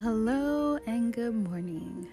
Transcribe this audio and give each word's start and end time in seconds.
Hello 0.00 0.78
and 0.86 1.12
good 1.12 1.34
morning. 1.34 2.06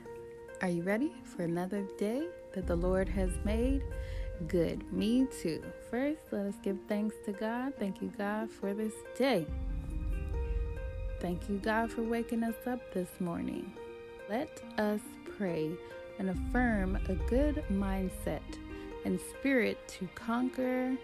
Are 0.64 0.70
you 0.70 0.82
ready 0.82 1.14
for 1.24 1.44
another 1.44 1.85
day 2.00 2.26
that 2.56 2.65
the 2.65 2.76
Lord 2.76 3.08
has 3.08 3.30
made? 3.44 3.84
Good, 4.47 4.92
me 4.92 5.28
too. 5.39 5.63
First, 5.92 6.21
let 6.32 6.48
us 6.48 6.56
give 6.63 6.79
thanks 6.88 7.13
to 7.28 7.32
God. 7.32 7.74
Thank 7.78 8.02
you, 8.02 8.12
God, 8.18 8.50
for 8.50 8.74
this 8.74 8.96
day. 9.16 9.46
Thank 11.20 11.48
you, 11.48 11.60
God, 11.60 11.92
for 11.92 12.02
waking 12.02 12.42
us 12.42 12.56
up 12.66 12.92
this 12.92 13.10
morning. 13.20 13.71
Let 14.31 14.63
us 14.79 15.02
pray 15.38 15.70
and 16.17 16.31
affirm 16.31 16.97
a 17.07 17.13
good 17.29 17.63
mindset 17.70 18.41
and 19.05 19.20
spirit 19.38 19.77
to 19.89 20.09
conquer 20.15 20.97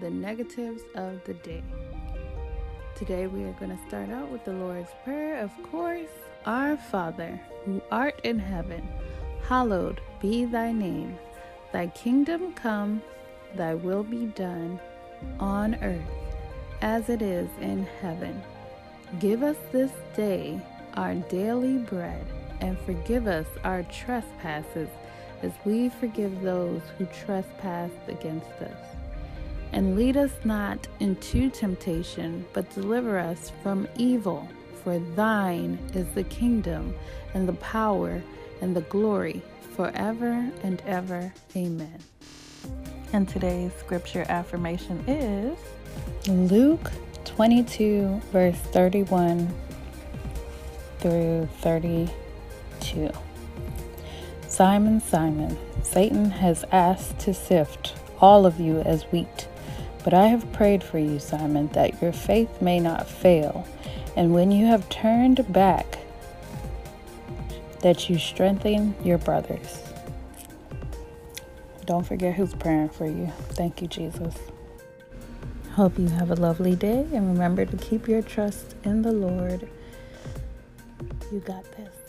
the 0.00 0.08
negatives 0.08 0.80
of 0.94 1.22
the 1.24 1.34
day. 1.34 1.62
Today 2.96 3.26
we 3.26 3.44
are 3.44 3.52
going 3.52 3.76
to 3.76 3.88
start 3.88 4.08
out 4.08 4.30
with 4.30 4.46
the 4.46 4.54
Lord's 4.54 4.88
Prayer, 5.04 5.36
of 5.40 5.50
course. 5.70 6.08
Our 6.46 6.78
Father, 6.78 7.38
who 7.66 7.82
art 7.90 8.18
in 8.24 8.38
heaven, 8.38 8.88
hallowed 9.46 10.00
be 10.18 10.46
thy 10.46 10.72
name. 10.72 11.18
Thy 11.72 11.88
kingdom 11.88 12.54
come, 12.54 13.02
thy 13.54 13.74
will 13.74 14.02
be 14.02 14.24
done, 14.24 14.80
on 15.38 15.74
earth 15.82 16.00
as 16.80 17.10
it 17.10 17.20
is 17.20 17.50
in 17.60 17.86
heaven. 18.00 18.42
Give 19.20 19.42
us 19.42 19.58
this 19.72 19.92
day 20.16 20.58
our 20.94 21.16
daily 21.16 21.76
bread, 21.76 22.24
and 22.62 22.78
forgive 22.78 23.26
us 23.26 23.46
our 23.62 23.82
trespasses 23.82 24.88
as 25.42 25.52
we 25.66 25.90
forgive 25.90 26.40
those 26.40 26.80
who 26.96 27.04
trespass 27.06 27.90
against 28.08 28.48
us 28.62 28.96
and 29.72 29.96
lead 29.96 30.16
us 30.16 30.32
not 30.44 30.86
into 31.00 31.50
temptation, 31.50 32.44
but 32.52 32.72
deliver 32.74 33.18
us 33.18 33.52
from 33.62 33.88
evil. 33.96 34.48
For 34.84 34.98
thine 34.98 35.78
is 35.94 36.06
the 36.14 36.24
kingdom, 36.24 36.94
and 37.34 37.48
the 37.48 37.54
power, 37.54 38.22
and 38.60 38.74
the 38.74 38.82
glory, 38.82 39.42
forever 39.76 40.50
and 40.62 40.80
ever. 40.86 41.32
Amen. 41.54 41.98
And 43.12 43.28
today's 43.28 43.72
scripture 43.74 44.24
affirmation 44.28 45.04
is 45.06 45.58
Luke 46.28 46.90
22, 47.24 48.20
verse 48.32 48.56
31 48.56 49.52
through 51.00 51.48
32. 51.60 53.10
Simon, 54.48 55.00
Simon, 55.00 55.56
Satan 55.82 56.30
has 56.30 56.64
asked 56.72 57.18
to 57.20 57.34
sift 57.34 57.94
all 58.20 58.46
of 58.46 58.58
you 58.58 58.80
as 58.80 59.02
wheat. 59.04 59.48
But 60.06 60.14
I 60.14 60.28
have 60.28 60.52
prayed 60.52 60.84
for 60.84 61.00
you, 61.00 61.18
Simon, 61.18 61.66
that 61.72 62.00
your 62.00 62.12
faith 62.12 62.62
may 62.62 62.78
not 62.78 63.08
fail, 63.08 63.66
and 64.14 64.32
when 64.32 64.52
you 64.52 64.66
have 64.66 64.88
turned 64.88 65.52
back, 65.52 65.98
that 67.80 68.08
you 68.08 68.16
strengthen 68.16 68.94
your 69.02 69.18
brothers. 69.18 69.82
Don't 71.86 72.06
forget 72.06 72.36
who's 72.36 72.54
praying 72.54 72.90
for 72.90 73.06
you. 73.06 73.32
Thank 73.48 73.82
you, 73.82 73.88
Jesus. 73.88 74.36
Hope 75.72 75.98
you 75.98 76.06
have 76.06 76.30
a 76.30 76.36
lovely 76.36 76.76
day, 76.76 77.04
and 77.12 77.26
remember 77.32 77.64
to 77.66 77.76
keep 77.76 78.06
your 78.06 78.22
trust 78.22 78.76
in 78.84 79.02
the 79.02 79.10
Lord. 79.10 79.68
You 81.32 81.40
got 81.40 81.64
this. 81.72 82.05